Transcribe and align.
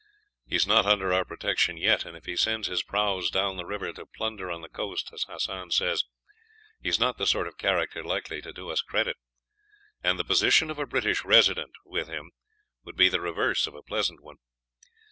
He 0.47 0.55
is 0.55 0.65
not 0.65 0.87
under 0.87 1.13
our 1.13 1.23
protection 1.23 1.77
yet, 1.77 2.05
and 2.05 2.17
if 2.17 2.25
he 2.25 2.35
sends 2.35 2.67
his 2.67 2.81
prahus 2.81 3.29
down 3.29 3.55
the 3.57 3.67
river 3.67 3.93
to 3.93 4.07
plunder 4.07 4.49
on 4.49 4.61
the 4.61 4.67
coast, 4.67 5.11
as 5.13 5.25
Hassan 5.27 5.69
says, 5.69 6.05
he 6.81 6.89
is 6.89 6.99
not 6.99 7.19
the 7.19 7.27
sort 7.27 7.45
of 7.47 7.59
character 7.59 8.03
likely 8.03 8.41
to 8.41 8.51
do 8.51 8.71
us 8.71 8.81
credit, 8.81 9.17
and 10.01 10.17
the 10.17 10.23
position 10.25 10.71
of 10.71 10.79
a 10.79 10.87
British 10.87 11.23
Resident 11.23 11.75
with 11.85 12.07
him 12.07 12.31
would 12.83 12.95
be 12.95 13.09
the 13.09 13.21
reverse 13.21 13.67
of 13.67 13.75
a 13.75 13.83
pleasant 13.83 14.23
one. 14.23 14.37